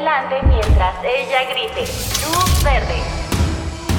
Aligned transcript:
mientras 0.00 0.94
ella 1.02 1.42
grite 1.50 1.80
luz 1.80 2.62
verde. 2.62 3.02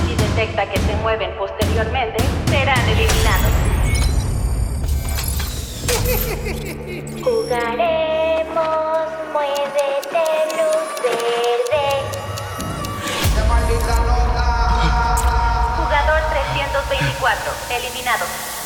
Si 0.08 0.16
detecta 0.16 0.66
que 0.66 0.80
se 0.80 0.96
mueven 0.98 1.30
posteriormente, 1.38 2.24
serán 2.48 2.80
eliminados. 2.88 3.52
Jugaremos, 7.22 9.08
muévete 9.34 10.24
luz 10.56 10.88
verde. 11.04 11.86
Jugador 15.76 16.22
324, 16.30 17.52
eliminado. 17.72 18.59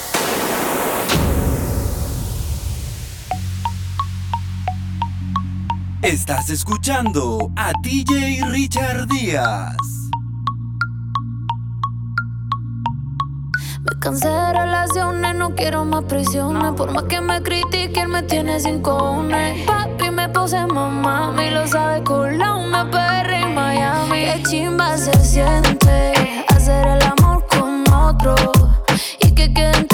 Estás 6.03 6.49
escuchando 6.49 7.49
a 7.55 7.71
DJ 7.81 8.41
Richard 8.49 9.07
Díaz. 9.07 9.77
Me 13.79 13.99
cansé 14.01 14.27
de 14.27 14.51
relaciones, 14.51 15.33
no 15.37 15.55
quiero 15.55 15.85
más 15.85 16.03
prisiones. 16.03 16.73
Por 16.73 16.91
más 16.91 17.03
que 17.03 17.21
me 17.21 17.41
critiquen, 17.41 18.09
me 18.09 18.21
tiene 18.23 18.59
sin 18.59 18.81
cojones. 18.81 19.65
Papi, 19.65 20.11
me 20.11 20.27
puse 20.27 20.67
mamá, 20.67 21.31
me 21.31 21.51
lo 21.51 21.65
sabe 21.67 22.03
con 22.03 22.37
la 22.37 22.53
una 22.53 22.91
perra 22.91 23.39
en 23.39 23.55
Miami. 23.55 24.25
Qué 24.25 24.43
chimba 24.43 24.97
se 24.97 25.13
siente 25.23 26.43
hacer 26.49 26.85
el 26.85 27.01
amor 27.01 27.45
con 27.47 27.89
otro 27.93 28.35
y 29.21 29.31
que 29.33 29.53
queden 29.53 29.87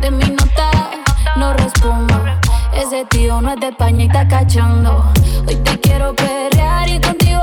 de 0.00 0.10
mi 0.10 0.24
nota 0.30 0.70
no 1.36 1.52
respondo. 1.52 2.14
Ese 2.72 3.04
tío 3.06 3.40
no 3.40 3.50
es 3.50 3.60
de 3.60 3.68
España 3.68 4.04
y 4.04 4.06
está 4.06 4.26
cachando. 4.28 5.04
Hoy 5.46 5.56
te 5.56 5.78
quiero 5.80 6.14
perrear 6.14 6.88
y 6.88 7.00
contigo 7.00 7.40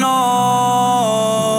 no. 0.00 1.49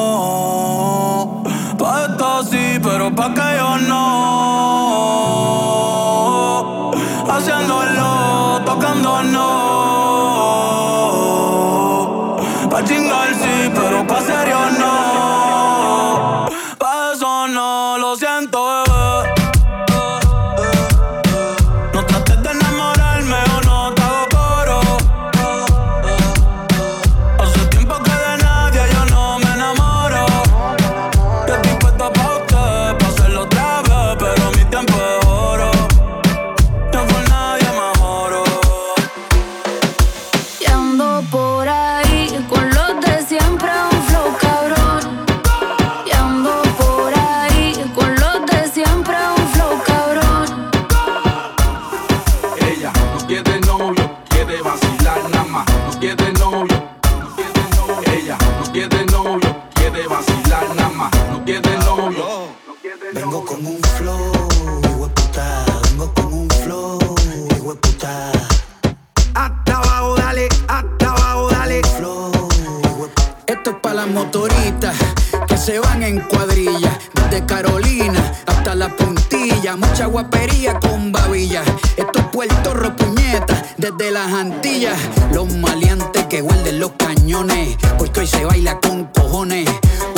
que 75.47 75.57
se 75.57 75.77
van 75.77 76.01
en 76.01 76.19
cuadrilla, 76.21 76.97
desde 77.13 77.45
Carolina 77.45 78.19
hasta 78.47 78.73
la 78.73 78.89
puntilla, 78.89 79.75
mucha 79.75 80.07
guapería 80.07 80.79
con 80.79 81.11
babilla. 81.11 81.61
Estos 81.95 82.25
puertos 82.31 82.73
ropuñetas, 82.73 83.63
desde 83.77 84.09
las 84.09 84.33
Antillas, 84.33 84.97
los 85.33 85.53
maleantes 85.53 86.25
que 86.25 86.41
huelden 86.41 86.79
los 86.79 86.93
cañones, 86.97 87.77
porque 87.99 88.21
hoy 88.21 88.27
se 88.27 88.43
baila 88.43 88.79
con 88.79 89.05
cojones. 89.05 89.69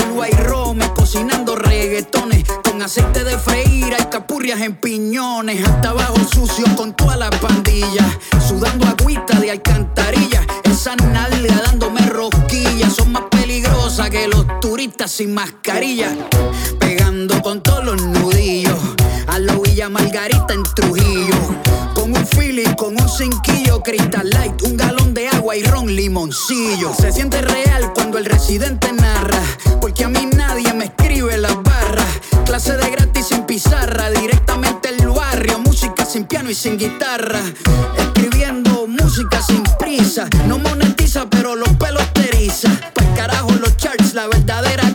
Ulua 0.06 0.30
y 0.30 0.32
Rome 0.32 0.90
cocinando 0.96 1.58
reggaetones, 1.58 2.46
con 2.64 2.82
aceite 2.82 3.26
de 3.26 3.38
freír, 3.38 3.94
hay 3.94 4.06
capurrias 4.06 4.62
en 4.62 4.78
piñones, 4.78 5.68
hasta 5.68 5.90
abajo 5.90 6.16
sucio 6.34 6.66
con 6.78 6.94
toda 6.94 7.18
la 7.18 7.30
pandilla, 7.30 8.06
sudando 8.48 8.88
agüita 8.88 9.38
de 9.42 9.52
alcantarilla, 9.52 10.42
esa 10.64 10.96
nalga 10.96 11.62
dándome 11.66 12.00
rosquillas, 12.08 12.94
son 12.94 13.12
más 13.12 13.24
sin 15.08 15.34
mascarilla, 15.34 16.16
pegando 16.80 17.42
con 17.42 17.62
todos 17.62 17.84
los 17.84 18.02
nudillos. 18.02 18.80
A 19.28 19.38
la 19.38 19.54
Villa 19.60 19.90
Margarita 19.90 20.54
en 20.54 20.64
Trujillo. 20.64 21.36
Con 21.94 22.16
un 22.16 22.26
feeling, 22.26 22.74
con 22.76 23.00
un 23.00 23.10
cinquillo, 23.10 23.84
Crystal 23.84 24.28
Light, 24.30 24.62
un 24.64 24.78
galón 24.78 25.14
de 25.14 25.28
agua 25.28 25.56
y 25.56 25.64
ron 25.64 25.94
limoncillo. 25.94 26.94
Se 26.94 27.12
siente 27.12 27.42
real 27.42 27.92
cuando 27.94 28.18
el 28.18 28.26
residente 28.26 28.92
narra, 28.94 29.42
porque 29.82 30.06
a 30.06 30.10
mí 30.10 30.28
nadie 30.36 30.74
me 30.74 30.86
escribe 30.86 31.38
las 31.38 31.62
barras. 31.62 32.22
Clase 32.46 32.78
de 32.78 32.90
gratis 32.90 33.28
sin 33.28 33.44
pizarra, 33.44 34.10
directamente 34.10 34.90
el 34.90 35.08
barrio, 35.10 35.60
música 35.60 36.06
sin 36.06 36.26
piano 36.26 36.50
y 36.50 36.56
sin 36.56 36.78
guitarra. 36.78 37.42
Escribiendo 37.98 38.88
música 38.88 39.42
sin 39.42 39.64
prisa, 39.78 40.28
no 40.48 40.58
monetiza, 40.60 41.30
pero 41.30 41.56
los 41.56 41.78
carajo 43.84 43.98
los 43.98 44.14
charts, 44.14 44.14
la 44.14 44.28
verdadera 44.28 44.94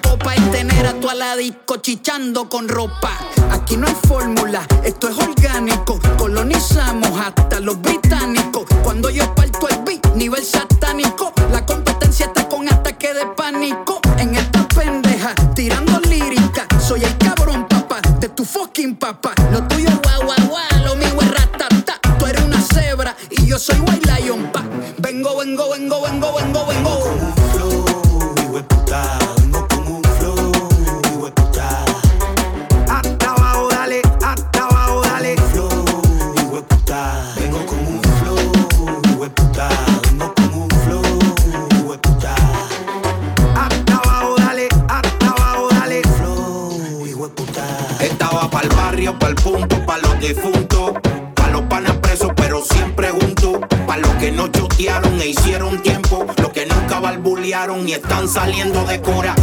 a 1.09 1.15
la 1.15 1.37
disco 1.37 1.77
chichando 1.77 2.49
con 2.49 2.69
ropa. 2.69 3.17
Aquí 3.51 3.77
no 3.77 3.87
hay 3.87 3.97
fórmula, 4.07 4.67
esto 4.85 5.09
es 5.09 5.17
orgánico. 5.17 5.99
Colonizamos 6.19 7.19
hasta 7.19 7.61
los 7.61 7.81
británicos. 7.81 8.65
Cuando 8.83 9.09
yo 9.09 9.35
parto 9.35 9.69
el 9.69 9.83
beat, 9.85 10.15
nivel 10.15 10.45
satánico. 10.45 11.33
La 11.51 11.65
competencia 11.65 12.27
está 12.27 12.47
con 12.49 12.69
ataque 12.69 13.15
de 13.15 13.27
pánico. 13.37 14.01
En 14.19 14.37
esta 14.37 14.69
pendeja, 14.69 15.35
tirando 15.55 15.99
lírica. 16.01 16.67
Soy 16.79 17.05
el 17.05 17.17
cabrón, 17.17 17.67
papá, 17.69 18.01
de 18.21 18.29
tu 18.29 18.45
fucking 18.45 18.97
papá. 18.97 19.33
Están 57.99 58.29
saliendo 58.29 58.85
de 58.85 59.01
cora. 59.01 59.35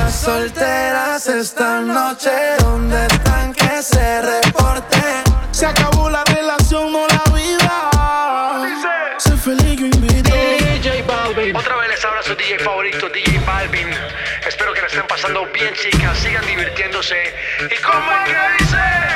Las 0.00 0.18
solteras 0.18 1.26
esta 1.26 1.82
noche, 1.82 2.30
¿dónde 2.60 3.06
están 3.06 3.52
que 3.52 3.82
se 3.82 4.22
reporten? 4.22 5.24
Se 5.50 5.66
acabó 5.66 6.08
la 6.08 6.24
relación, 6.24 6.90
no 6.90 7.06
la 7.06 7.22
vida. 7.34 9.18
Sé 9.18 9.36
feliz, 9.36 9.78
yo 9.78 9.84
invito. 9.84 10.34
DJ 10.34 11.02
Balvin. 11.02 11.54
Otra 11.54 11.76
vez 11.76 11.90
les 11.90 12.02
habla 12.02 12.22
su 12.22 12.34
DJ 12.34 12.60
favorito, 12.60 13.10
DJ 13.10 13.40
Balvin. 13.40 13.90
Espero 14.46 14.72
que 14.72 14.80
la 14.80 14.86
estén 14.86 15.06
pasando 15.06 15.46
bien, 15.52 15.74
chicas. 15.74 16.16
Sigan 16.18 16.46
divirtiéndose. 16.46 17.34
¿Y 17.70 17.82
como 17.82 18.10
es 18.10 18.24
que 18.24 18.64
dice? 18.64 19.09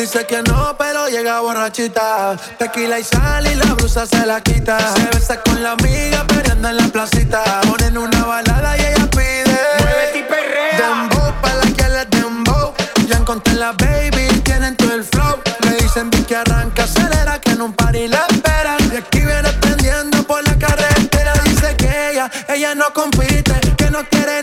Dice 0.00 0.24
que 0.24 0.42
no, 0.42 0.74
pero 0.78 1.10
llega 1.10 1.40
borrachita. 1.40 2.34
Tequila 2.58 2.98
y 2.98 3.04
sal 3.04 3.46
y 3.46 3.54
la 3.54 3.66
blusa 3.74 4.06
se 4.06 4.24
la 4.24 4.40
quita. 4.40 4.78
Se 4.94 5.04
besa 5.14 5.42
con 5.42 5.62
la 5.62 5.72
amiga, 5.72 6.26
peleando 6.26 6.70
en 6.70 6.78
la 6.78 6.84
placita. 6.84 7.42
Ponen 7.68 7.98
una 7.98 8.24
balada 8.24 8.78
y 8.78 8.80
ella 8.80 9.10
pide. 9.10 9.58
Muévete 9.78 10.18
y 10.18 10.22
perrea. 10.22 10.78
Dembow, 10.78 11.34
pa' 11.42 11.54
la 11.54 11.66
que 11.76 11.88
le 11.90 12.04
dembow. 12.06 12.72
Ya 13.08 13.18
encontré 13.18 13.52
la 13.56 13.72
baby, 13.72 14.40
tienen 14.42 14.74
todo 14.74 14.94
el 14.94 15.04
flow. 15.04 15.38
Me 15.66 15.74
dicen 15.74 16.08
que 16.08 16.34
arranca, 16.34 16.84
acelera, 16.84 17.38
que 17.38 17.50
en 17.50 17.60
un 17.60 17.74
party 17.74 18.08
la 18.08 18.24
esperan. 18.30 18.78
Y 18.94 18.96
aquí 18.96 19.20
viene 19.20 19.52
prendiendo 19.60 20.22
por 20.22 20.42
la 20.48 20.58
carretera. 20.58 21.34
Dice 21.44 21.76
que 21.76 22.12
ella, 22.12 22.30
ella 22.48 22.74
no 22.74 22.90
compite, 22.94 23.60
que 23.76 23.90
no 23.90 24.02
quiere 24.08 24.42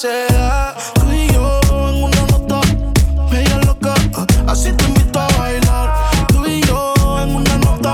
se 0.00 0.26
da. 0.32 0.74
Tú 0.94 1.12
y 1.12 1.30
yo 1.30 1.60
en 1.90 2.04
una 2.04 2.22
nota, 2.32 2.60
media 3.30 3.58
loca. 3.66 3.92
Así 4.46 4.72
te 4.72 4.84
invito 4.84 5.20
a 5.20 5.28
bailar. 5.36 5.92
Tú 6.28 6.46
y 6.46 6.62
yo 6.62 6.94
en 7.20 7.34
una 7.34 7.58
nota 7.58 7.92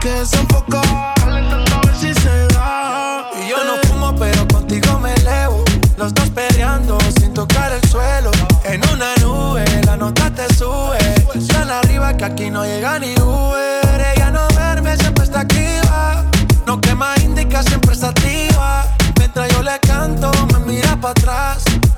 que 0.00 0.10
desenfoca. 0.10 0.82
Calentando 1.14 1.76
a 1.76 1.80
ver 1.86 1.94
si 1.94 2.12
se 2.12 2.46
da. 2.54 3.30
Y 3.40 3.50
yo 3.50 3.58
no 3.64 3.76
fumo, 3.86 4.16
pero 4.16 4.48
contigo 4.48 4.98
me 4.98 5.14
elevo. 5.14 5.62
Los 5.96 6.12
dos 6.12 6.28
peleando 6.30 6.98
sin 7.20 7.32
tocar 7.32 7.70
el 7.70 7.88
suelo. 7.88 8.32
En 8.64 8.80
una 8.92 9.14
nube, 9.22 9.64
la 9.86 9.96
nota 9.96 10.30
te 10.30 10.52
sube. 10.54 10.98
Tan 11.46 11.70
arriba 11.70 12.16
que 12.16 12.24
aquí 12.24 12.50
no 12.50 12.64
llega 12.64 12.98
ni 12.98 13.14
Uber. 13.14 14.04
Ella 14.16 14.32
no 14.32 14.48
duerme, 14.48 14.96
siempre 14.96 15.22
está 15.22 15.40
activa. 15.42 16.24
No 16.66 16.80
quema 16.80 17.14
indica, 17.22 17.62
siempre 17.62 17.92
está 17.92 18.08
activa. 18.08 18.86
Mientras 19.18 19.48
yo 19.52 19.62
le 19.62 19.78
canto, 19.80 20.32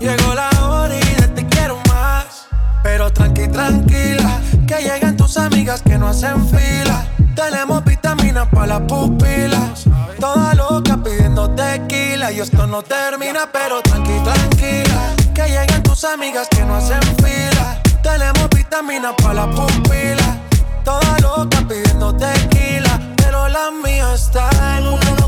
Llegó 0.01 0.35
la 0.35 0.51
hora 0.65 0.93
y 0.97 1.15
de 1.21 1.29
ti 1.29 1.45
quiero 1.45 1.79
más. 1.89 2.49
Pero 2.83 3.13
tranqui, 3.13 3.47
tranquila, 3.47 4.41
que 4.67 4.83
llegan 4.83 5.17
tus 5.17 5.37
amigas 5.37 5.81
que 5.81 5.97
no 5.97 6.09
hacen 6.09 6.45
fila. 6.49 7.07
Tenemos 7.37 7.85
vitaminas 7.85 8.49
para 8.49 8.67
las 8.67 8.81
pupilas. 8.81 9.85
Toda 10.19 10.55
loca 10.55 10.97
pidiendo 10.97 11.49
tequila. 11.51 12.33
Y 12.33 12.41
esto 12.41 12.67
no 12.67 12.83
termina, 12.83 13.49
pero 13.53 13.81
tranqui, 13.81 14.19
tranquila. 14.25 15.15
Que 15.33 15.51
llegan 15.51 15.85
tus 15.85 16.03
amigas 16.03 16.49
que 16.49 16.65
no 16.65 16.75
hacen 16.75 17.01
fila. 17.23 17.81
Tenemos 18.03 18.49
vitaminas 18.51 19.15
para 19.23 19.47
las 19.47 19.55
pupilas. 19.55 20.37
Toda 20.85 21.17
loca 21.21 21.63
pidiendo 21.69 22.13
tequila. 22.13 23.01
Pero 23.19 23.47
la 23.47 23.71
mía 23.71 24.15
está 24.15 24.51
en 24.79 24.89
una 24.89 25.26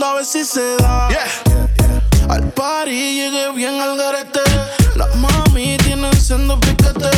Calentando 0.00 0.06
a 0.06 0.14
ver 0.14 0.24
si 0.24 0.44
se 0.44 0.76
da. 0.78 1.08
Al 2.28 2.48
party 2.52 2.90
llegué 2.90 3.52
bien 3.52 3.80
al 3.80 3.96
garete. 3.96 4.40
Las 4.96 5.14
mami 5.16 5.76
tienen 5.78 6.12
siendo 6.14 6.58
piquete. 6.58 7.10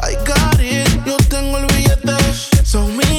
Ay, 0.00 0.16
cari, 0.24 0.84
yo 1.04 1.16
tengo 1.28 1.58
el 1.58 1.66
billete. 1.66 2.16
Son 2.64 2.96
mías 2.96 3.09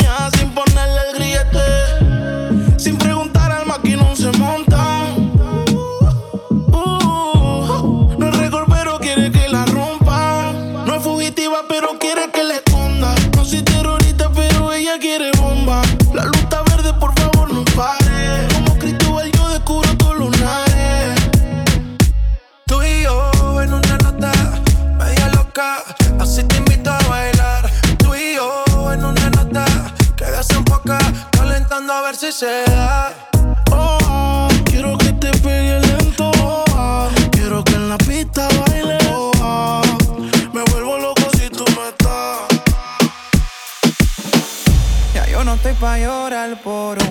pa' 45.92 45.98
llorar 45.98 46.56
por 46.64 46.98
un 47.04 47.11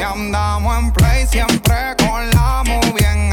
Y 0.00 0.02
andamos 0.02 0.78
en 0.78 0.90
play 0.92 1.26
siempre 1.26 1.94
con 1.98 2.30
la 2.30 2.62
movie 2.64 3.06
en 3.06 3.28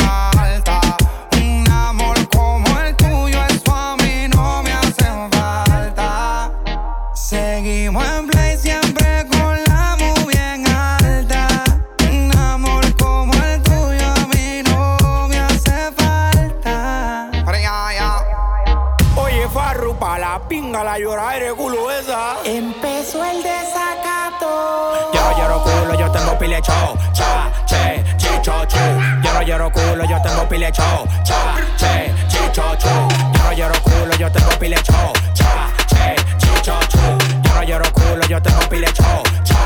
pile 26.57 26.61
cho, 26.61 26.97
cha, 27.13 27.51
che, 27.65 28.03
chicho, 28.17 28.65
chu. 28.67 28.77
Yo 29.21 29.34
no 29.34 29.41
lloro 29.41 29.69
culo, 29.69 30.03
yo 30.05 30.19
tengo 30.21 30.47
pile 30.47 30.71
cho, 30.71 31.08
cha, 31.23 31.55
che, 31.77 32.13
chicho, 32.27 32.75
chu. 32.79 32.88
Yo 32.88 33.43
no 33.43 33.51
lloro 33.51 33.82
culo, 33.82 34.15
yo 34.17 34.29
tengo 34.32 34.58
pile 34.58 34.77
cho, 34.84 35.12
cha, 35.34 35.71
che, 35.88 36.15
chicho, 36.38 36.77
chu. 36.89 37.17
Yo 37.43 37.53
no 37.53 37.62
lloro 37.63 37.91
culo, 37.91 38.25
yo 38.27 38.41
tengo 38.41 38.67
pile 38.69 38.88
cho 38.93 39.57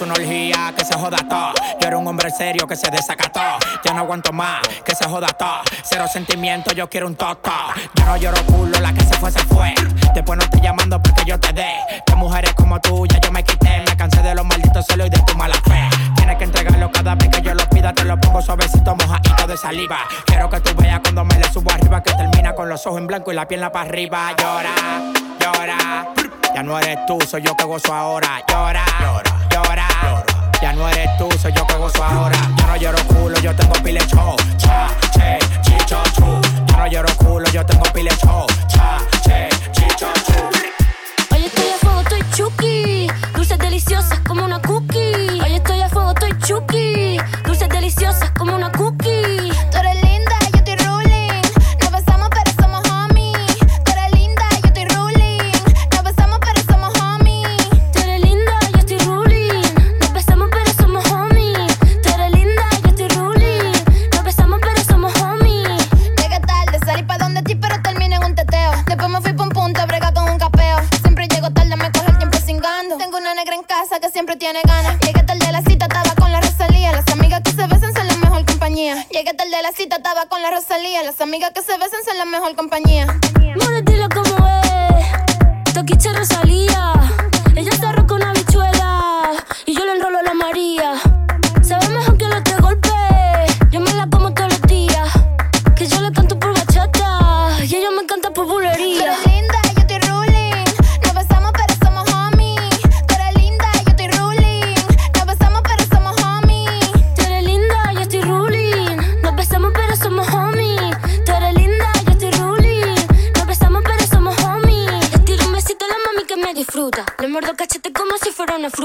una 0.00 0.14
orgía 0.14 0.72
que 0.76 0.84
se 0.84 0.94
joda 0.94 1.18
todo. 1.28 1.52
Yo 1.80 1.88
era 1.88 1.98
un 1.98 2.06
hombre 2.06 2.30
serio 2.30 2.66
que 2.66 2.76
se 2.76 2.90
desacató. 2.90 3.40
Ya 3.84 3.92
no 3.94 4.00
aguanto 4.00 4.32
más, 4.32 4.60
que 4.84 4.94
se 4.94 5.04
joda 5.06 5.28
todo. 5.28 5.62
Cero 5.82 6.06
sentimiento, 6.12 6.72
yo 6.72 6.88
quiero 6.88 7.06
un 7.06 7.16
toto. 7.16 7.50
Yo 7.94 8.04
no 8.04 8.16
lloro 8.16 8.42
culo, 8.46 8.78
la 8.80 8.92
que 8.92 9.00
se 9.00 9.14
fue, 9.14 9.30
se 9.30 9.40
fue. 9.40 9.74
Después 10.14 10.36
no 10.36 10.44
estoy 10.44 10.60
llamando 10.60 11.00
porque 11.02 11.22
yo 11.26 11.38
te 11.40 11.52
dé. 11.52 11.70
De 12.06 12.14
mujeres 12.14 12.54
como 12.54 12.80
tú, 12.80 13.06
ya 13.06 13.20
yo 13.20 13.32
me 13.32 13.42
quité. 13.42 13.82
Me 13.86 13.96
cansé 13.96 14.22
de 14.22 14.34
los 14.34 14.44
malditos 14.44 14.84
celos 14.86 15.06
y 15.06 15.10
de 15.10 15.18
tu 15.20 15.36
mala 15.36 15.56
fe. 15.64 15.88
Tienes 16.16 16.36
que 16.36 16.44
entregarlo 16.44 16.90
cada 16.92 17.14
vez 17.14 17.28
que 17.28 17.42
yo 17.42 17.54
lo 17.54 17.68
pido 17.68 17.77
te 17.78 18.04
lo 18.04 18.20
poco 18.20 18.42
suavecito, 18.42 18.94
mojadito 18.96 19.46
de 19.46 19.56
saliva. 19.56 19.98
Quiero 20.26 20.50
que 20.50 20.60
tú 20.60 20.74
veas 20.82 21.00
cuando 21.00 21.24
me 21.24 21.38
le 21.38 21.50
subo 21.50 21.70
arriba 21.70 22.02
que 22.02 22.12
termina 22.12 22.52
con 22.52 22.68
los 22.68 22.84
ojos 22.86 22.98
en 22.98 23.06
blanco 23.06 23.32
y 23.32 23.36
la 23.36 23.46
pierna 23.46 23.70
para 23.70 23.88
arriba. 23.88 24.34
Llora, 24.36 24.74
llora. 25.40 26.08
Ya 26.54 26.62
no 26.64 26.78
eres 26.78 26.98
tú, 27.06 27.18
soy 27.20 27.42
yo 27.42 27.56
que 27.56 27.64
gozo 27.64 27.94
ahora. 27.94 28.42
Llora, 28.48 28.84
llora, 29.50 29.88
llora. 30.02 30.24
Ya 30.60 30.72
no 30.72 30.88
eres 30.88 31.16
tú, 31.18 31.28
soy 31.40 31.52
yo 31.52 31.66
que 31.66 31.74
gozo 31.74 32.02
ahora. 32.02 32.36
Yo 32.58 32.66
no 32.66 32.76
lloro 32.76 32.98
culo, 33.06 33.38
yo 33.38 33.54
tengo 33.54 33.72
pilecho. 33.74 34.36
Cha, 34.56 34.88
che, 35.12 35.38
chicho, 35.62 36.02
chu. 36.14 36.40
Yo 36.66 36.76
no 36.76 36.86
lloro 36.88 37.16
culo, 37.16 37.48
yo 37.50 37.64
tengo 37.64 37.84
pilecho. 37.92 38.47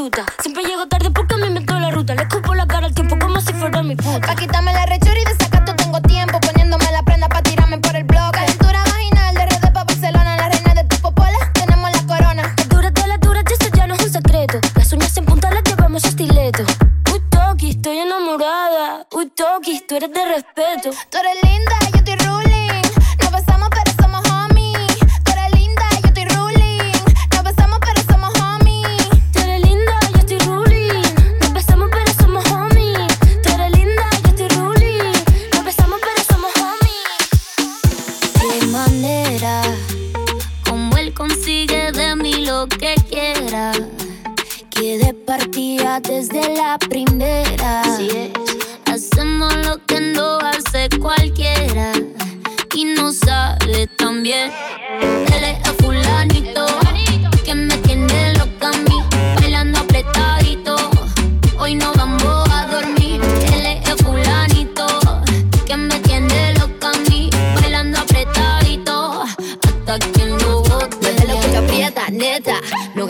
чудо. 0.04 0.33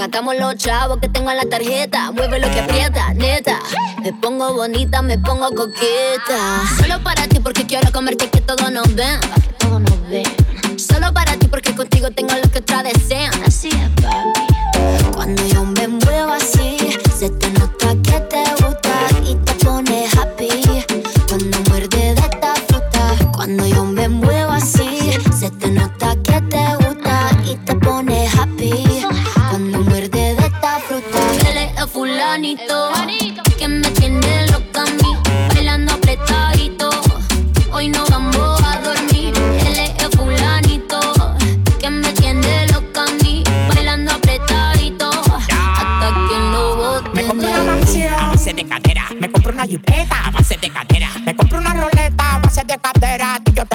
Gastamos 0.03 0.35
los 0.35 0.57
chavos 0.57 0.97
que 0.97 1.07
tengo 1.07 1.31
en 1.31 1.37
la 1.37 1.45
tarjeta. 1.45 2.11
Mueve 2.11 2.37
lo 2.37 2.51
que 2.51 2.59
aprieta, 2.59 3.13
neta. 3.13 3.57
Me 4.01 4.11
pongo 4.11 4.53
bonita, 4.53 5.01
me 5.01 5.17
pongo 5.17 5.49
coqueta. 5.55 6.61
Solo 6.77 7.01
para 7.01 7.25
ti 7.29 7.39
porque 7.39 7.65
quiero 7.65 7.89
comerte 7.93 8.29
que 8.29 8.41
todos 8.41 8.69
nos 8.69 8.93
ven. 8.95 9.21
Que 9.21 9.53
todos 9.59 9.79
nos 9.79 10.09
ven. 10.09 10.25
Solo 10.77 11.13
para 11.13 11.37
ti 11.37 11.47
porque 11.47 11.73
contigo 11.73 12.11
tengo 12.11 12.33
lo 12.35 12.51
que 12.51 12.59
otra 12.59 12.83
desean. 12.83 13.31
Así 13.45 13.69
es. 13.69 14.02
Fulanito, 32.43 32.91
que 32.93 33.05
me 33.05 33.22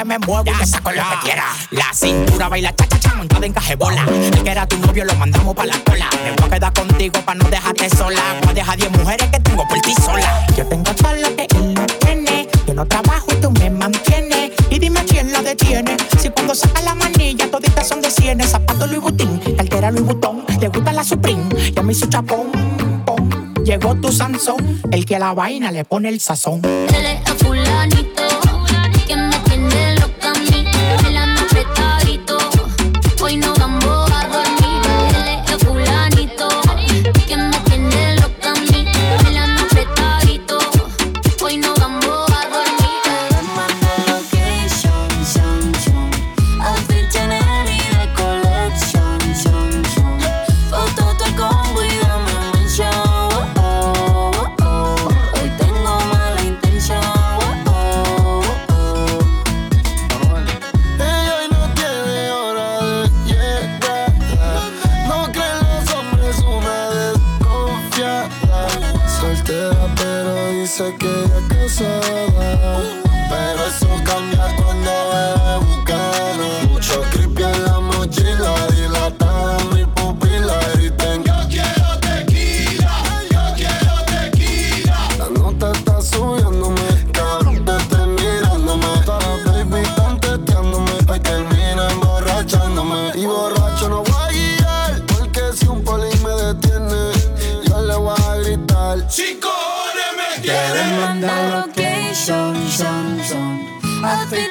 me 0.09 0.18
muevo 0.21 0.51
y 0.51 0.59
te 0.59 0.66
saco 0.66 0.90
lo 0.90 1.03
que 1.03 1.16
quiera. 1.23 1.44
La 1.71 1.92
cintura 1.92 2.49
baila 2.49 2.75
cha 2.75 2.87
cha 2.88 2.99
cha 2.99 3.14
montada 3.14 3.44
en 3.44 3.53
cajebola. 3.53 4.05
El 4.09 4.42
que 4.42 4.51
era 4.51 4.66
tu 4.66 4.79
novio 4.79 5.05
lo 5.05 5.14
mandamos 5.16 5.55
pa' 5.55 5.66
la 5.66 5.79
cola. 5.85 6.09
Me 6.25 6.31
voy 6.33 6.47
a 6.47 6.51
quedar 6.55 6.73
contigo 6.73 7.21
pa' 7.21 7.35
no 7.35 7.44
dejarte 7.51 7.90
sola. 7.90 8.23
Voy 8.40 8.53
a 8.53 8.55
dejar 8.55 8.79
10 8.79 8.90
mujeres 8.92 9.29
que 9.29 9.40
tengo 9.40 9.68
por 9.68 9.79
ti 9.83 9.94
sola. 9.94 10.47
Yo 10.57 10.66
tengo 10.66 10.94
todo 10.94 11.14
lo 11.14 11.37
que 11.37 11.47
él 11.55 11.75
no 11.75 11.87
tiene. 11.87 12.49
Yo 12.66 12.73
no 12.73 12.87
trabajo 12.87 13.27
y 13.33 13.35
tú 13.37 13.51
me 13.51 13.68
mantienes. 13.68 14.53
Y 14.71 14.79
dime 14.79 15.05
quién 15.05 15.31
la 15.31 15.42
detiene. 15.42 15.94
Si 16.18 16.31
cuando 16.31 16.55
saca 16.55 16.81
la 16.81 16.94
manilla 16.94 17.51
toditas 17.51 17.87
son 17.87 18.01
de 18.01 18.11
cienes. 18.11 18.49
Zapatos 18.49 18.88
Louis 18.88 19.03
Vuitton, 19.03 19.38
cartera 19.59 19.90
Louis 19.90 20.07
Vuitton. 20.07 20.42
Le 20.59 20.68
gusta 20.68 20.90
la 20.92 21.05
Supreme, 21.05 21.44
yo 21.75 21.83
me 21.83 21.92
hizo 21.92 22.07
chapón. 22.07 22.51
Llegó 23.62 23.94
tu 23.97 24.11
Sansón, 24.11 24.81
el 24.90 25.05
que 25.05 25.16
a 25.16 25.18
la 25.18 25.35
vaina 25.35 25.71
le 25.71 25.85
pone 25.85 26.09
el 26.09 26.21
sazón. 26.21 26.62
Él 26.64 27.05
es 27.05 27.35
fulanito, 27.44 28.17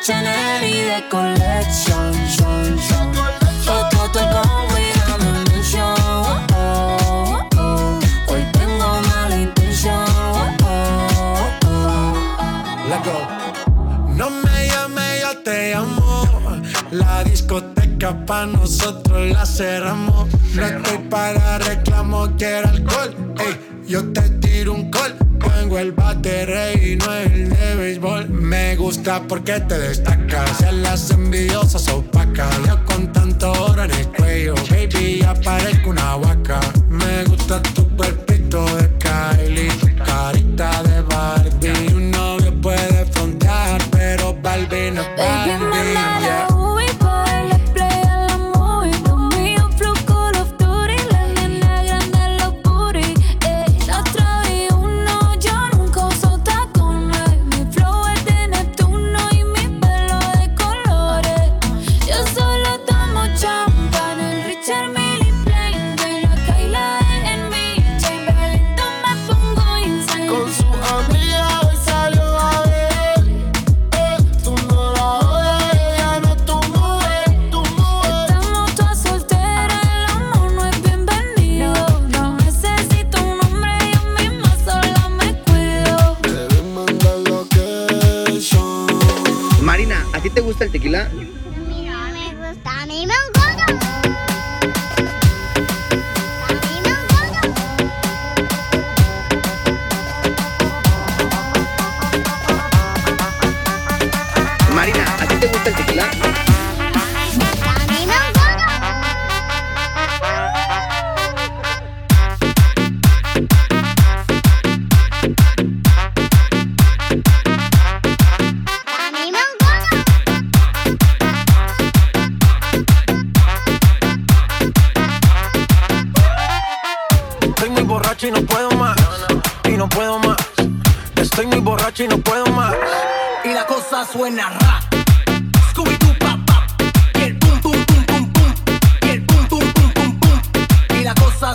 Chanel 0.08 0.63
y 0.63 0.84
de 0.84 1.10
collection, 1.10 2.13
son, 2.30 2.80
son. 2.80 3.13
Foto 3.65 4.10
todo 4.10 4.24
el 4.24 4.30
combo 4.30 4.78
y 4.78 4.98
dame 5.00 5.30
oh, 5.84 6.48
oh, 6.56 7.50
oh. 7.58 8.00
Hoy 8.30 8.41
tengo 8.54 9.02
mala 9.10 9.36
intención, 9.36 10.06
oh, 10.63 11.50
oh. 11.65 12.13
Let 12.88 13.04
go. 13.04 14.15
No 14.15 14.30
me 14.30 14.67
llame, 14.70 15.20
yo 15.20 15.38
te 15.39 15.74
amo. 15.76 16.26
La 16.91 17.26
discoteca 17.26 18.15
pa' 18.26 18.46
nosotros 18.46 19.30
la 19.30 19.46
cerramos. 19.46 20.30
No 20.56 20.67
estoy 20.67 21.00
para 21.10 21.58
reclamo, 21.58 22.30
quiero 22.38 22.70
alcohol. 22.70 23.13
Ey, 23.39 23.84
yo 23.86 24.10
te 24.13 24.22
tiro 24.39 24.74
un 24.74 24.89
call. 24.89 25.17
Tengo 25.58 25.80
el 25.80 25.91
bate 25.91 26.46
rey 26.46 26.93
y 26.93 26.96
no 26.96 27.13
el 27.13 27.50
de 27.50 27.76
béisbol. 27.76 28.37
Me 28.88 28.93
gusta 28.93 29.21
porque 29.28 29.60
te 29.60 29.78
destacas. 29.78 30.62
A 30.62 30.71
las 30.71 31.12
envidiosas 31.12 31.89
opacas. 31.89 32.56
Yo 32.65 32.86
con 32.86 33.12
tanto 33.12 33.52
oro 33.52 33.84
en 33.84 33.91
el 33.91 34.08
cuello. 34.13 34.56
Baby, 34.69 35.19
ya 35.19 35.34
parezco 35.34 35.89
una 35.89 36.15
vaca. 36.15 36.62
Me 36.88 37.26
gusta 37.26 37.62
tu 37.62 37.86
cuerpito 37.97 38.63
de 38.78 38.89
Kylie. 38.97 39.67
Tu 39.71 39.88
carita 40.06 40.84
de 40.84 40.87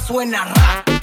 suena 0.07 0.45
ra. 0.45 1.02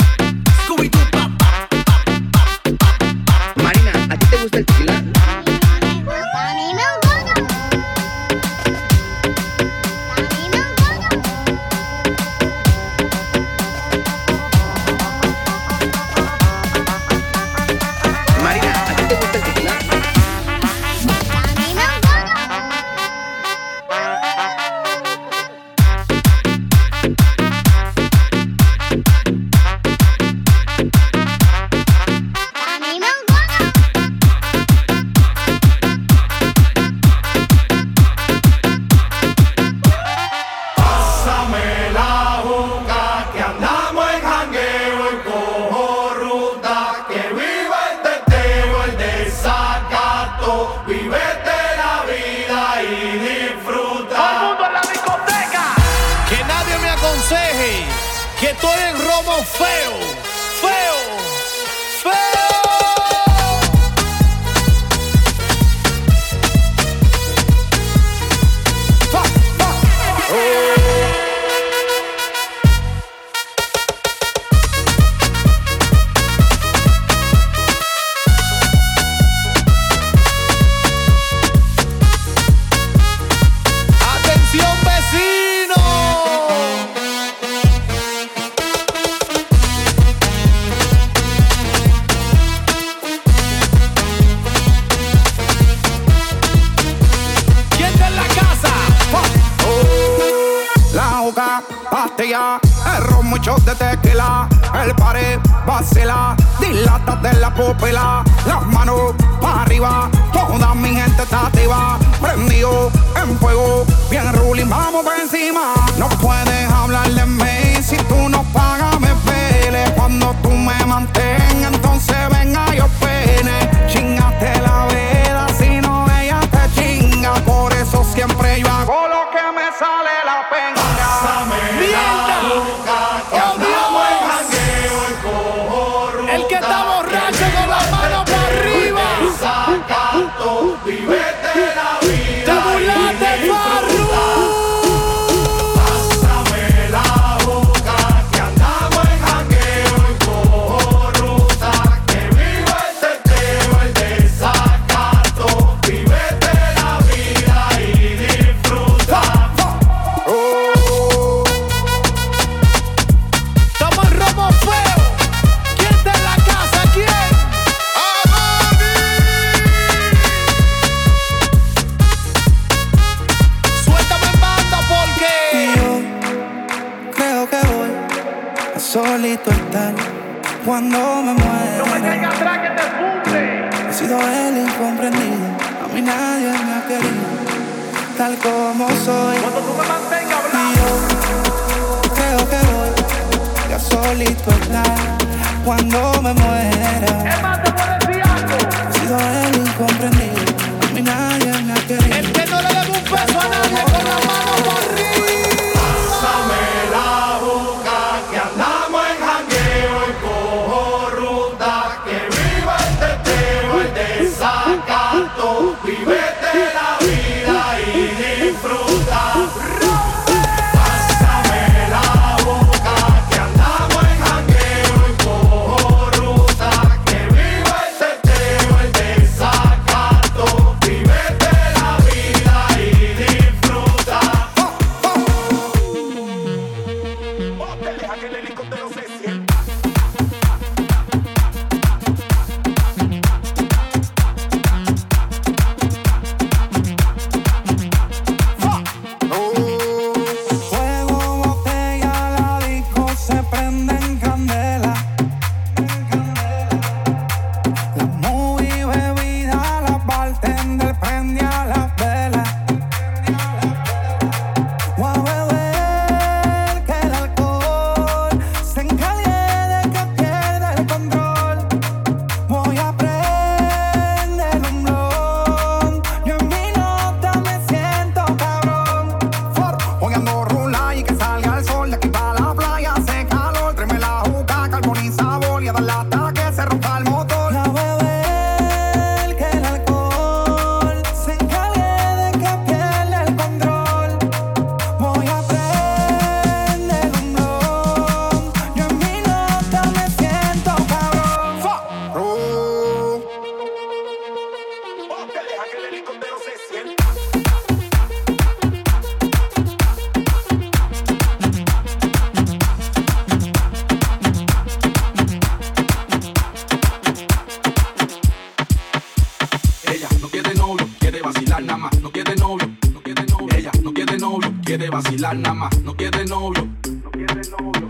vacilar 325.10 325.36
nada 325.38 325.56
más. 325.56 325.82
No 325.82 325.95
quiere 325.95 326.24
novio. 326.26 326.67
No 327.04 327.12
quiere 327.12 327.41
novio. 327.50 327.89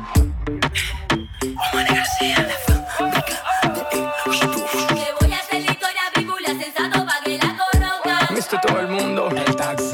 A 8.52 8.62
todo 8.62 8.80
el 8.80 8.88
mundo, 8.88 9.30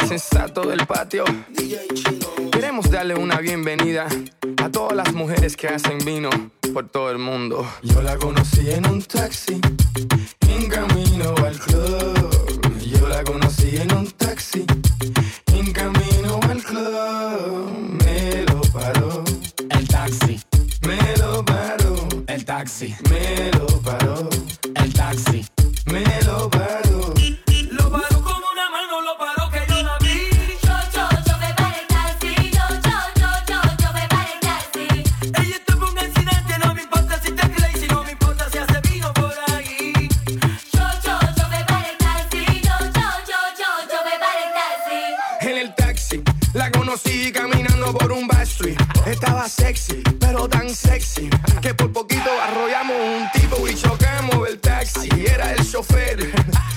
sensato 0.07 0.61
del 0.61 0.87
patio. 0.87 1.25
Queremos 2.51 2.89
darle 2.89 3.13
una 3.15 3.39
bienvenida 3.39 4.07
a 4.63 4.69
todas 4.69 4.95
las 4.95 5.13
mujeres 5.13 5.57
que 5.57 5.67
hacen 5.67 5.97
vino 6.05 6.29
por 6.73 6.87
todo 6.87 7.11
el 7.11 7.17
mundo. 7.17 7.67
sexy, 49.65 50.03
pero 50.19 50.47
tan 50.47 50.69
sexy 50.69 51.27
que 51.59 51.73
por 51.73 51.91
poquito 51.91 52.29
arrollamos 52.47 52.95
un 52.97 53.41
tipo 53.41 53.67
y 53.67 53.73
chocamos 53.73 54.47
el 54.47 54.59
taxi. 54.59 55.09
Era 55.25 55.53
el 55.53 55.71
chofer 55.71 56.19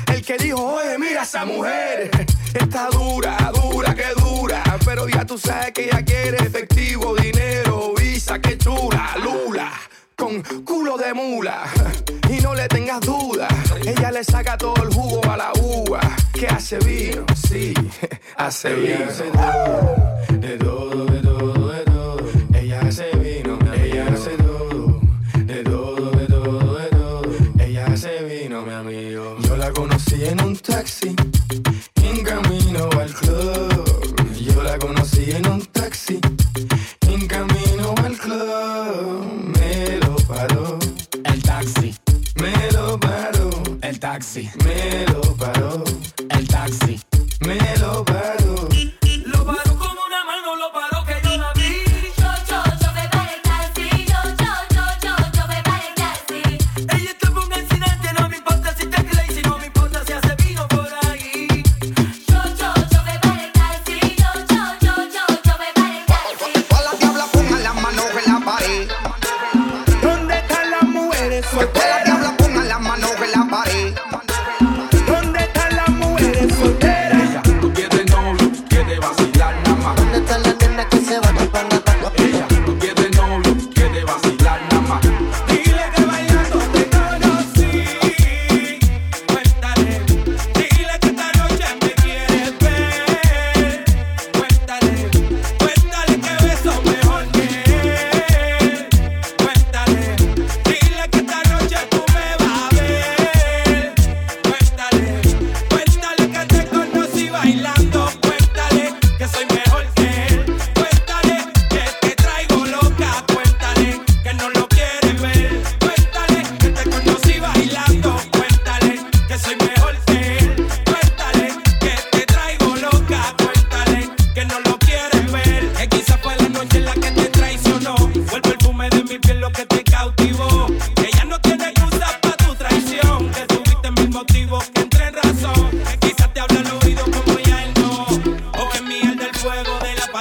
el 0.06 0.22
que 0.24 0.38
dijo, 0.38 0.62
oye, 0.76 0.96
mira 0.98 1.22
esa 1.22 1.44
mujer. 1.44 2.10
Está 2.54 2.88
dura, 2.88 3.36
dura, 3.54 3.94
que 3.94 4.08
dura. 4.18 4.62
Pero 4.86 5.06
ya 5.06 5.26
tú 5.26 5.36
sabes 5.36 5.72
que 5.72 5.84
ella 5.84 6.02
quiere 6.02 6.38
efectivo, 6.38 7.14
dinero, 7.14 7.92
visa, 7.94 8.38
que 8.38 8.56
chula, 8.56 9.16
lula. 9.22 9.70
Con 10.16 10.42
culo 10.64 10.96
de 10.96 11.12
mula. 11.12 11.64
Y 12.30 12.40
no 12.40 12.54
le 12.54 12.68
tengas 12.68 13.00
duda, 13.00 13.48
ella 13.84 14.10
le 14.10 14.24
saca 14.24 14.56
todo 14.56 14.82
el 14.82 14.92
jugo 14.94 15.20
a 15.30 15.36
la 15.36 15.52
uva. 15.60 16.00
Que 16.32 16.46
hace 16.46 16.78
vino, 16.78 17.26
sí, 17.48 17.74
hace 18.36 18.74
vino. 18.74 19.06
De 20.40 20.56
todo 20.56 21.07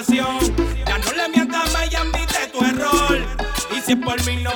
Ya 0.10 0.98
no 1.00 1.12
le 1.12 1.30
mientas 1.30 1.74
más 1.74 1.90
y 1.92 2.52
tu 2.52 2.64
error. 2.64 3.20
Y 3.76 3.82
si 3.82 3.92
es 3.92 3.98
por 3.98 4.26
mí 4.26 4.38
no 4.38 4.52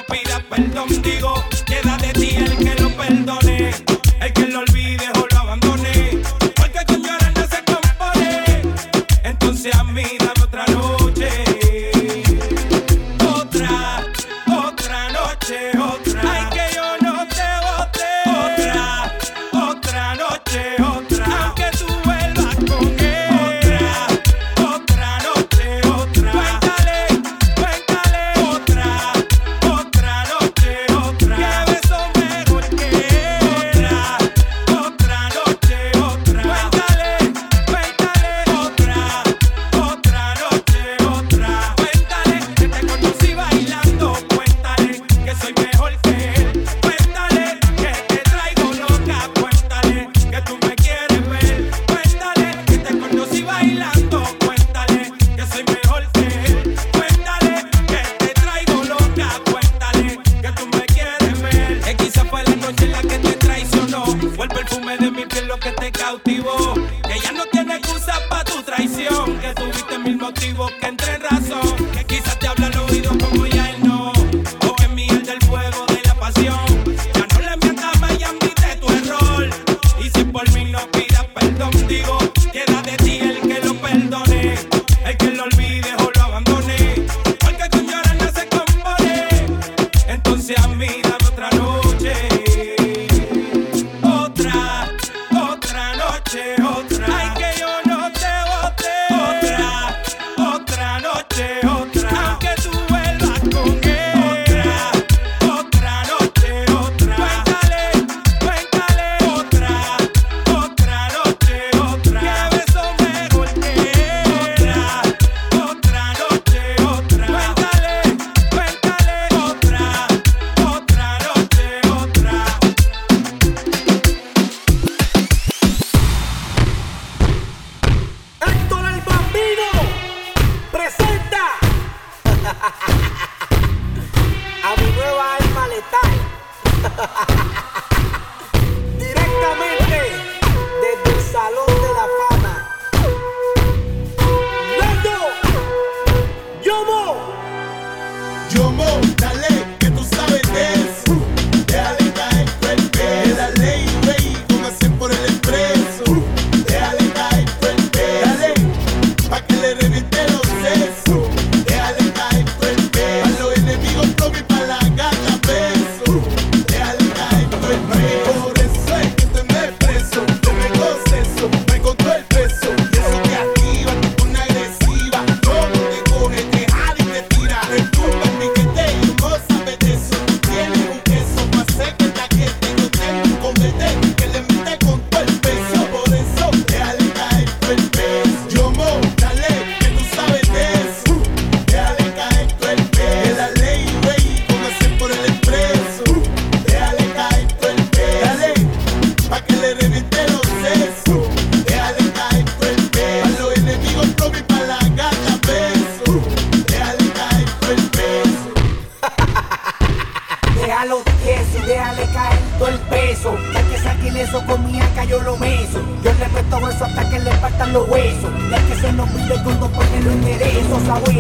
el 70.12 70.18
motivo 70.18 70.68
que 70.82 70.88
entre 70.88 71.16
en 71.16 71.22
razón. 71.22 71.71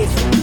bitch. 0.08 0.41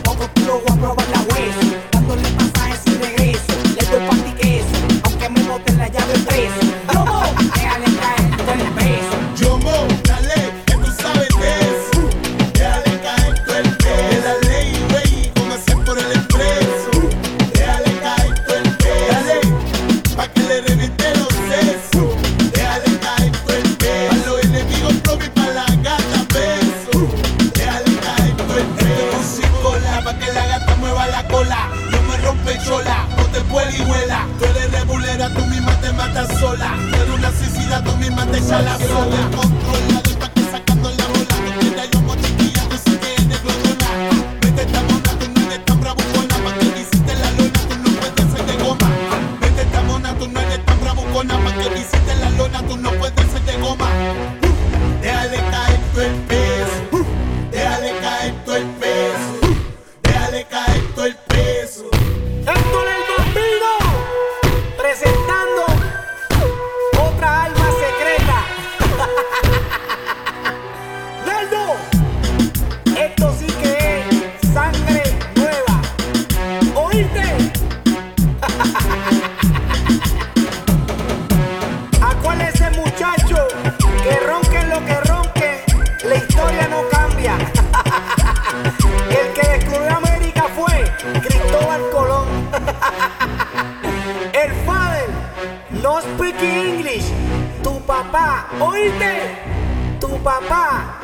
¿Oíste? 98.88 99.98
Tu 100.00 100.08
papá. 100.22 101.00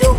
Yo 0.00 0.16